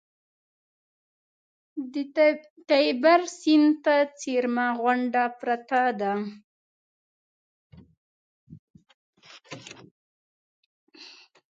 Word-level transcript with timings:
د 1.93 1.95
تیبر 2.69 3.21
سیند 3.37 3.71
ته 3.85 3.95
څېرمه 4.19 4.67
غونډه 4.79 5.23
پرته 5.39 5.81
ده. 5.99 6.13